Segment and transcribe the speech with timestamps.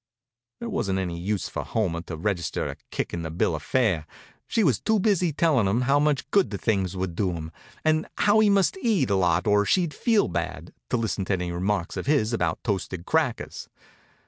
[0.59, 4.07] There wasn't any use for Homer to register a kick on the bill of fare.
[4.47, 7.51] She was too busy tellin' him how much good the things would do him,
[7.85, 11.51] and how he must eat a lot or she'd feel bad, to listen to any
[11.51, 13.69] remarks of his about toasted crackers.